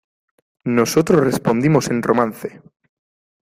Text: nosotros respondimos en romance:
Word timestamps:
nosotros 0.65 1.23
respondimos 1.23 1.91
en 1.91 2.01
romance: 2.01 2.59